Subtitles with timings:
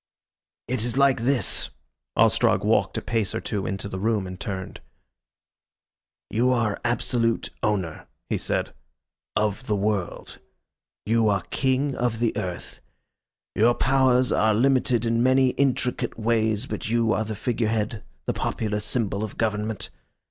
[0.67, 1.69] "It is like this."
[2.17, 4.81] Ostrog walked a pace or two into the room and turned.
[6.31, 8.73] "You are absolute owner," he said,
[9.35, 10.39] "of the world.
[11.05, 12.79] You are King of the Earth.
[13.53, 18.33] Your powers are limited in many intricate ways, but you are the figure head, the
[18.33, 19.91] popular symbol of government.